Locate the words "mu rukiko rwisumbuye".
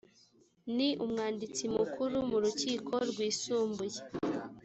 2.29-3.99